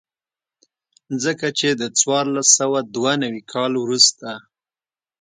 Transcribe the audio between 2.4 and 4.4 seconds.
سوه دوه نوي کال وروسته.